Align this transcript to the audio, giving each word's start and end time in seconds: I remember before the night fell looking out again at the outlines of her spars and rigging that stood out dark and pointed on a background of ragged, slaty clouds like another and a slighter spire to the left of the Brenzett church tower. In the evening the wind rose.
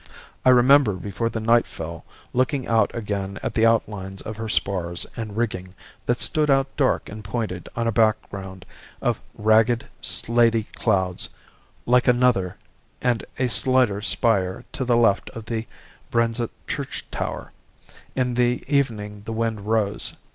I 0.43 0.49
remember 0.49 0.93
before 0.93 1.29
the 1.29 1.39
night 1.39 1.67
fell 1.67 2.05
looking 2.33 2.67
out 2.67 2.89
again 2.95 3.39
at 3.43 3.53
the 3.53 3.67
outlines 3.67 4.19
of 4.21 4.37
her 4.37 4.49
spars 4.49 5.05
and 5.15 5.37
rigging 5.37 5.75
that 6.07 6.19
stood 6.19 6.49
out 6.49 6.75
dark 6.75 7.07
and 7.07 7.23
pointed 7.23 7.69
on 7.75 7.85
a 7.85 7.91
background 7.91 8.65
of 8.99 9.19
ragged, 9.35 9.85
slaty 10.01 10.63
clouds 10.73 11.29
like 11.85 12.07
another 12.07 12.57
and 12.99 13.23
a 13.37 13.47
slighter 13.47 14.01
spire 14.01 14.65
to 14.71 14.83
the 14.85 14.97
left 14.97 15.29
of 15.35 15.45
the 15.45 15.67
Brenzett 16.09 16.49
church 16.67 17.05
tower. 17.11 17.51
In 18.15 18.33
the 18.33 18.63
evening 18.67 19.21
the 19.25 19.33
wind 19.33 19.67
rose. 19.67 20.17